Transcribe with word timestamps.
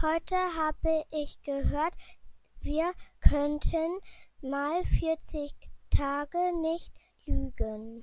Heute 0.00 0.34
habe 0.56 1.04
ich 1.10 1.42
gehört, 1.42 1.92
wir 2.62 2.90
könnten 3.20 3.98
mal 4.40 4.82
vierzig 4.86 5.52
Tage 5.90 6.38
nicht 6.62 6.90
lügen. 7.26 8.02